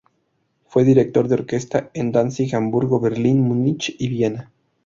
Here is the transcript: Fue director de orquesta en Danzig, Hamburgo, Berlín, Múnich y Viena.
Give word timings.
Fue 0.65 0.83
director 0.83 1.27
de 1.27 1.35
orquesta 1.35 1.91
en 1.93 2.11
Danzig, 2.11 2.55
Hamburgo, 2.55 2.99
Berlín, 2.99 3.39
Múnich 3.41 3.95
y 3.99 4.07
Viena. 4.09 4.51